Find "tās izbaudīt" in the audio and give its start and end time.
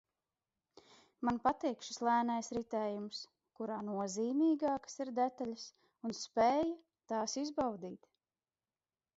7.13-8.11